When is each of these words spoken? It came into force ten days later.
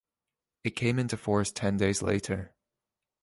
It 0.63 0.71
came 0.71 0.97
into 0.97 1.15
force 1.15 1.51
ten 1.51 1.77
days 1.77 2.01
later. 2.01 2.55